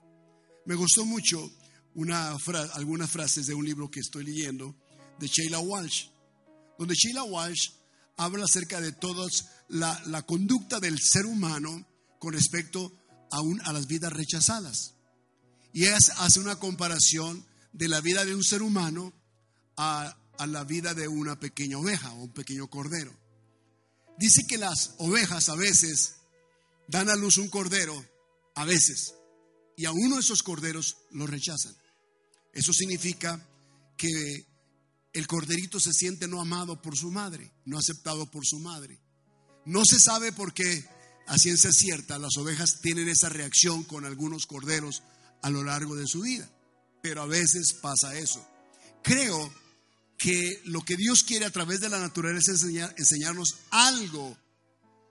[0.65, 1.51] Me gustó mucho
[1.95, 2.37] una
[2.75, 4.77] algunas frases de un libro que estoy leyendo
[5.19, 6.07] de Sheila Walsh,
[6.79, 7.71] donde Sheila Walsh
[8.17, 9.27] habla acerca de toda
[9.67, 11.85] la, la, conducta del ser humano
[12.21, 12.93] con respecto
[13.33, 14.95] a, un, a las vidas rechazadas.
[15.73, 19.13] Y ella hace una comparación de la vida de un ser humano
[19.77, 23.13] a, a la vida de una pequeña oveja o un pequeño cordero.
[24.19, 26.17] Dice que las ovejas a veces
[26.89, 28.05] dan a luz un cordero,
[28.55, 29.15] a veces,
[29.77, 31.77] y a uno de esos corderos lo rechazan.
[32.53, 33.47] Eso significa
[33.97, 34.47] que
[35.13, 39.01] el corderito se siente no amado por su madre, no aceptado por su madre.
[39.65, 40.85] No se sabe por qué,
[41.27, 45.03] a ciencia cierta, las ovejas tienen esa reacción con algunos corderos
[45.43, 46.51] a lo largo de su vida,
[47.03, 48.45] pero a veces pasa eso.
[49.03, 49.53] Creo
[50.19, 54.37] que lo que Dios quiere a través de la naturaleza es enseñar, enseñarnos algo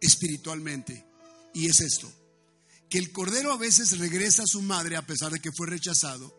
[0.01, 1.05] espiritualmente,
[1.53, 2.11] y es esto,
[2.89, 6.35] que el cordero a veces regresa a su madre a pesar de que fue rechazado,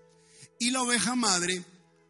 [0.60, 1.64] y la oveja madre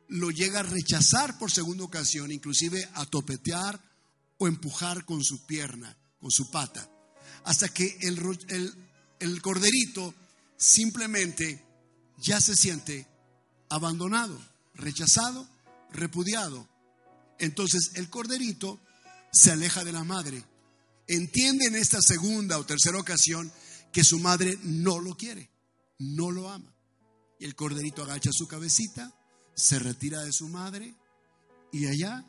[0.09, 3.81] lo llega a rechazar por segunda ocasión, inclusive a topetear
[4.39, 6.91] o empujar con su pierna, con su pata,
[7.45, 8.75] hasta que el, el,
[9.21, 10.13] el corderito
[10.57, 11.65] simplemente
[12.19, 13.07] ya se siente
[13.69, 14.41] abandonado,
[14.75, 15.49] rechazado,
[15.93, 16.69] repudiado.
[17.39, 18.81] Entonces el corderito
[19.33, 20.45] se aleja de la madre.
[21.07, 23.51] Entiende en esta segunda o tercera ocasión
[23.93, 25.51] que su madre no lo quiere,
[25.99, 26.75] no lo ama.
[27.41, 29.15] Y el corderito agacha su cabecita,
[29.55, 30.95] se retira de su madre
[31.73, 32.25] y allá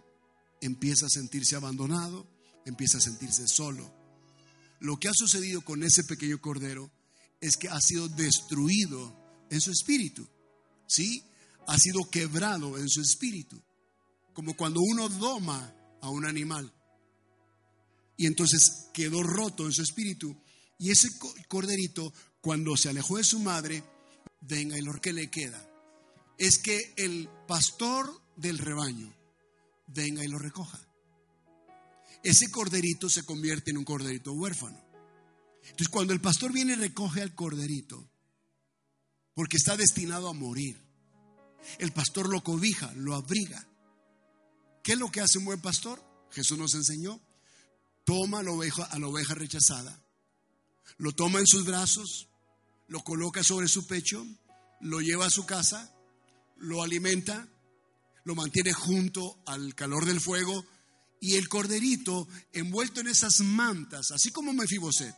[0.61, 2.27] empieza a sentirse abandonado,
[2.65, 3.93] empieza a sentirse solo.
[4.79, 6.89] Lo que ha sucedido con ese pequeño cordero
[7.41, 9.15] es que ha sido destruido
[9.49, 10.27] en su espíritu.
[10.87, 11.23] ¿Sí?
[11.69, 13.61] Ha sido quebrado en su espíritu.
[14.33, 16.73] Como cuando uno doma a un animal.
[18.17, 20.35] Y entonces quedó roto en su espíritu.
[20.79, 21.09] Y ese
[21.47, 23.83] corderito, cuando se alejó de su madre,
[24.41, 25.63] venga y lo que le queda
[26.39, 29.13] es que el pastor del rebaño
[29.87, 30.79] venga y lo recoja.
[32.23, 34.81] Ese corderito se convierte en un corderito huérfano.
[35.61, 38.09] Entonces, cuando el pastor viene y recoge al corderito,
[39.35, 40.88] porque está destinado a morir,
[41.77, 43.65] el pastor lo cobija, lo abriga.
[44.83, 46.01] ¿Qué es lo que hace un buen pastor?
[46.31, 47.19] Jesús nos enseñó.
[48.05, 50.01] Toma a la oveja, a la oveja rechazada,
[50.97, 52.27] lo toma en sus brazos,
[52.87, 54.25] lo coloca sobre su pecho,
[54.81, 55.93] lo lleva a su casa,
[56.57, 57.47] lo alimenta,
[58.23, 60.65] lo mantiene junto al calor del fuego
[61.21, 65.15] y el corderito envuelto en esas mantas, así como Mefiboset,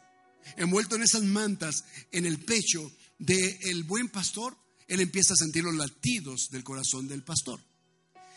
[0.58, 4.58] envuelto en esas mantas en el pecho del buen pastor,
[4.92, 7.62] él empieza a sentir los latidos del corazón del pastor.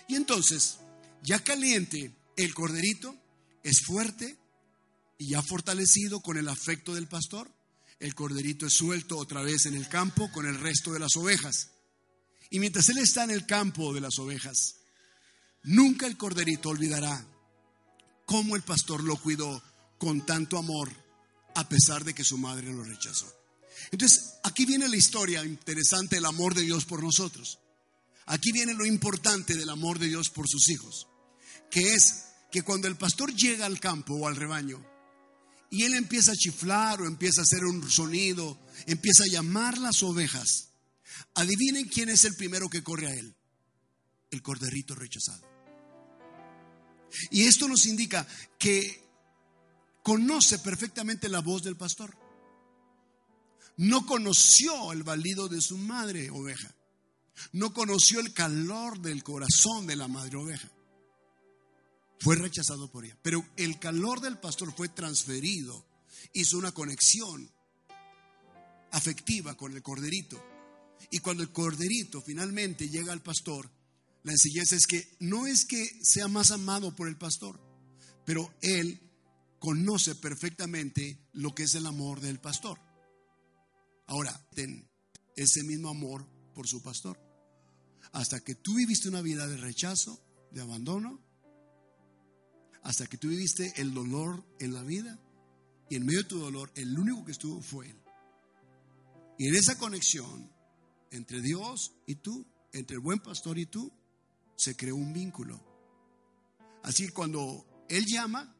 [0.06, 0.78] Y entonces,
[1.20, 3.12] ya caliente, el corderito
[3.64, 4.38] es fuerte
[5.18, 7.50] y ya fortalecido con el afecto del pastor,
[7.98, 11.70] el corderito es suelto otra vez en el campo con el resto de las ovejas.
[12.50, 14.76] Y mientras él está en el campo de las ovejas,
[15.64, 17.26] nunca el corderito olvidará
[18.26, 19.60] cómo el pastor lo cuidó
[19.98, 20.88] con tanto amor
[21.56, 23.43] a pesar de que su madre lo rechazó.
[23.90, 27.59] Entonces, aquí viene la historia interesante del amor de Dios por nosotros.
[28.27, 31.09] Aquí viene lo importante del amor de Dios por sus hijos,
[31.70, 34.85] que es que cuando el pastor llega al campo o al rebaño
[35.70, 40.03] y él empieza a chiflar o empieza a hacer un sonido, empieza a llamar las
[40.03, 40.70] ovejas,
[41.35, 43.35] adivinen quién es el primero que corre a él,
[44.31, 45.44] el corderito rechazado.
[47.31, 48.27] Y esto nos indica
[48.59, 49.05] que
[50.03, 52.23] conoce perfectamente la voz del pastor
[53.76, 56.74] no conoció el balido de su madre oveja.
[57.52, 60.70] No conoció el calor del corazón de la madre oveja.
[62.20, 63.18] Fue rechazado por ella.
[63.22, 65.84] Pero el calor del pastor fue transferido.
[66.32, 67.50] Hizo una conexión
[68.92, 70.42] afectiva con el corderito.
[71.10, 73.70] Y cuando el corderito finalmente llega al pastor,
[74.22, 77.60] la enseñanza es que no es que sea más amado por el pastor,
[78.24, 79.00] pero él
[79.58, 82.78] conoce perfectamente lo que es el amor del pastor.
[84.06, 84.88] Ahora, ten
[85.36, 87.18] ese mismo amor por su pastor.
[88.12, 91.20] Hasta que tú viviste una vida de rechazo, de abandono,
[92.82, 95.18] hasta que tú viviste el dolor en la vida,
[95.88, 98.00] y en medio de tu dolor, el único que estuvo fue Él.
[99.38, 100.50] Y en esa conexión
[101.11, 103.92] entre Dios y tú, entre el buen pastor y tú,
[104.57, 105.61] se creó un vínculo.
[106.82, 108.55] Así que cuando Él llama,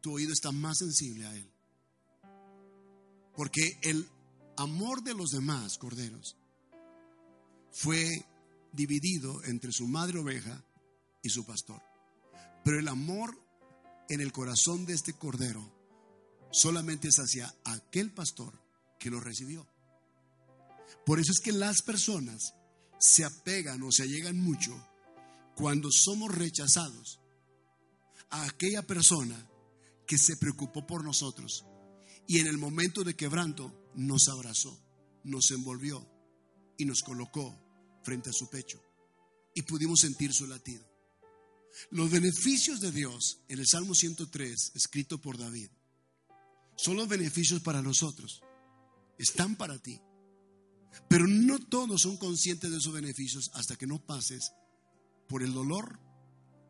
[0.00, 1.50] tu oído está más sensible a Él.
[3.34, 4.08] Porque Él
[4.60, 6.36] amor de los demás corderos
[7.72, 8.26] fue
[8.72, 10.62] dividido entre su madre oveja
[11.22, 11.80] y su pastor.
[12.64, 13.36] Pero el amor
[14.08, 15.72] en el corazón de este cordero
[16.50, 18.52] solamente es hacia aquel pastor
[18.98, 19.66] que lo recibió.
[21.06, 22.54] Por eso es que las personas
[22.98, 24.72] se apegan o se allegan mucho
[25.56, 27.18] cuando somos rechazados,
[28.30, 29.48] a aquella persona
[30.06, 31.64] que se preocupó por nosotros
[32.26, 34.78] y en el momento de quebranto nos abrazó,
[35.24, 36.06] nos envolvió
[36.78, 37.58] y nos colocó
[38.02, 38.82] frente a su pecho
[39.54, 40.88] y pudimos sentir su latido.
[41.90, 45.70] Los beneficios de Dios en el Salmo 103, escrito por David,
[46.76, 48.42] son los beneficios para nosotros,
[49.18, 50.00] están para ti.
[51.08, 54.52] Pero no todos son conscientes de esos beneficios hasta que no pases
[55.28, 56.00] por el dolor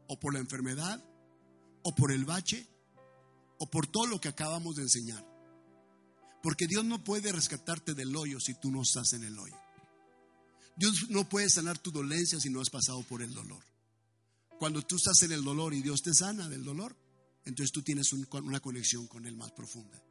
[0.09, 1.03] o por la enfermedad
[1.83, 2.69] o por el bache
[3.59, 5.30] o por todo lo que acabamos de enseñar.
[6.43, 9.57] Porque Dios no puede rescatarte del hoyo si tú no estás en el hoyo.
[10.77, 13.63] Dios no puede sanar tu dolencia si no has pasado por el dolor.
[14.59, 16.97] Cuando tú estás en el dolor y Dios te sana del dolor,
[17.45, 20.03] entonces tú tienes una conexión con Él más profunda.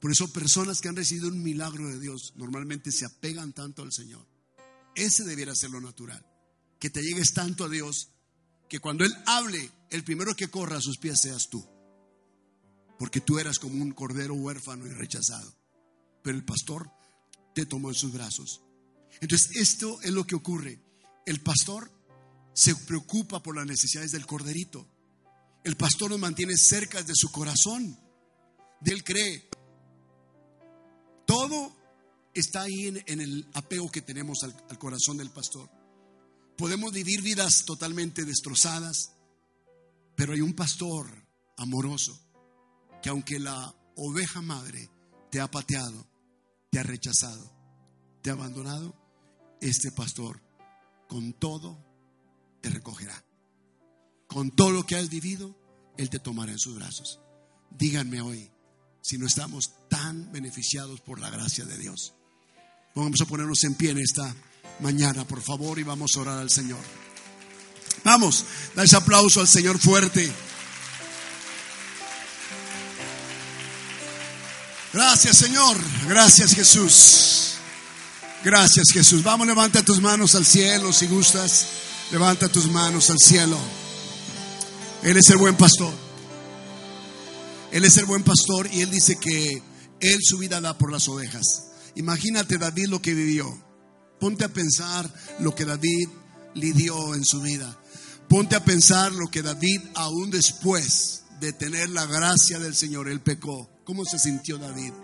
[0.00, 3.92] Por eso personas que han recibido un milagro de Dios normalmente se apegan tanto al
[3.92, 4.26] Señor.
[4.94, 6.24] Ese debiera ser lo natural.
[6.78, 8.08] Que te llegues tanto a Dios
[8.68, 11.64] que cuando Él hable, el primero que corra a sus pies seas tú.
[12.98, 15.52] Porque tú eras como un cordero huérfano y rechazado.
[16.22, 16.90] Pero el pastor
[17.54, 18.62] te tomó en sus brazos.
[19.20, 20.80] Entonces esto es lo que ocurre.
[21.26, 21.90] El pastor
[22.52, 24.86] se preocupa por las necesidades del corderito.
[25.64, 27.98] El pastor nos mantiene cerca de su corazón.
[28.80, 29.48] De él cree,
[31.26, 31.74] todo
[32.34, 35.70] está ahí en, el apego que tenemos al, al corazón del pastor.
[36.56, 39.12] Podemos vivir vidas totalmente destrozadas,
[40.14, 41.08] pero hay un pastor
[41.56, 42.23] amoroso
[43.04, 44.88] que aunque la oveja madre
[45.30, 46.08] te ha pateado,
[46.70, 47.54] te ha rechazado,
[48.22, 48.96] te ha abandonado,
[49.60, 50.40] este pastor
[51.06, 51.84] con todo
[52.62, 53.22] te recogerá.
[54.26, 55.54] Con todo lo que has vivido,
[55.98, 57.20] Él te tomará en sus brazos.
[57.72, 58.50] Díganme hoy,
[59.02, 62.14] si no estamos tan beneficiados por la gracia de Dios.
[62.94, 64.34] Vamos a ponernos en pie en esta
[64.80, 66.80] mañana, por favor, y vamos a orar al Señor.
[68.02, 70.32] Vamos, da ese aplauso al Señor fuerte.
[75.14, 75.76] Gracias, Señor.
[76.08, 77.52] Gracias, Jesús.
[78.42, 79.22] Gracias, Jesús.
[79.22, 81.66] Vamos, levanta tus manos al cielo si gustas.
[82.10, 83.56] Levanta tus manos al cielo.
[85.04, 85.92] Él es el buen pastor.
[87.70, 89.62] Él es el buen pastor y él dice que
[90.00, 91.66] él su vida da por las ovejas.
[91.94, 93.46] Imagínate David lo que vivió.
[94.18, 95.08] Ponte a pensar
[95.38, 96.08] lo que David
[96.56, 97.78] lidió en su vida.
[98.28, 103.20] Ponte a pensar lo que David aún después de tener la gracia del Señor, él
[103.20, 103.70] pecó.
[103.84, 105.03] ¿Cómo se sintió David?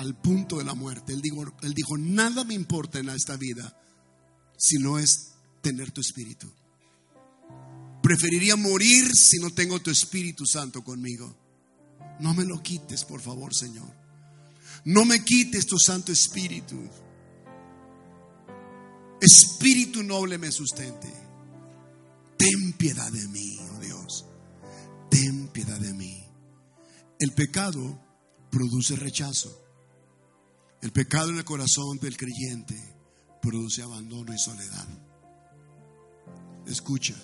[0.00, 1.12] Al punto de la muerte.
[1.12, 3.78] Él dijo, él dijo, nada me importa en esta vida
[4.56, 6.50] si no es tener tu espíritu.
[8.02, 11.36] Preferiría morir si no tengo tu Espíritu Santo conmigo.
[12.18, 13.94] No me lo quites, por favor, Señor.
[14.86, 16.80] No me quites tu Santo Espíritu.
[19.20, 21.12] Espíritu noble me sustente.
[22.38, 24.24] Ten piedad de mí, oh Dios.
[25.10, 26.24] Ten piedad de mí.
[27.18, 28.00] El pecado
[28.50, 29.69] produce rechazo.
[30.82, 32.74] El pecado en el corazón del creyente
[33.42, 34.86] produce abandono y soledad.
[36.66, 37.14] Escucha.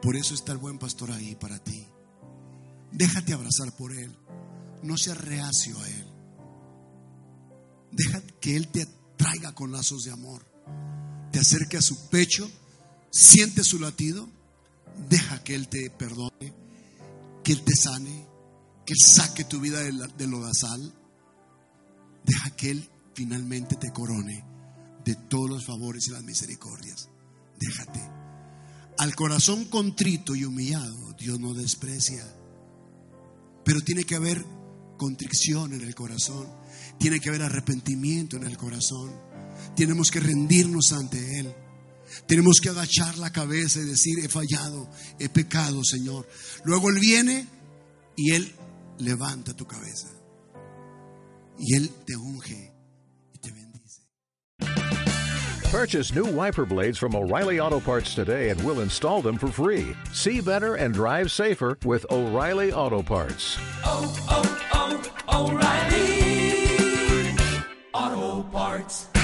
[0.00, 1.86] Por eso está el buen pastor ahí para ti.
[2.92, 4.16] Déjate abrazar por Él.
[4.82, 6.06] No seas reacio a Él.
[7.92, 10.46] Deja que Él te traiga con lazos de amor.
[11.32, 12.50] Te acerque a su pecho.
[13.10, 14.26] Siente su latido.
[15.10, 16.54] Deja que Él te perdone.
[17.44, 18.26] Que Él te sane.
[18.86, 20.94] Que Él saque tu vida del lodazal.
[22.24, 24.44] Deja que Él finalmente te corone
[25.04, 27.08] de todos los favores y las misericordias.
[27.58, 28.00] Déjate.
[28.98, 32.24] Al corazón contrito y humillado, Dios no desprecia.
[33.64, 34.44] Pero tiene que haber
[34.98, 36.46] contrición en el corazón.
[36.98, 39.10] Tiene que haber arrepentimiento en el corazón.
[39.74, 41.54] Tenemos que rendirnos ante Él.
[42.26, 46.28] Tenemos que agachar la cabeza y decir, he fallado, he pecado, Señor.
[46.64, 47.48] Luego Él viene
[48.16, 48.54] y Él
[48.98, 50.08] levanta tu cabeza.
[51.60, 52.70] Y Él te unge
[55.70, 59.94] Purchase new wiper blades from O'Reilly Auto Parts today and we'll install them for free.
[60.12, 63.56] See better and drive safer with O'Reilly Auto Parts.
[63.84, 65.52] Oh, oh, oh,
[67.92, 69.19] O'Reilly Auto Parts.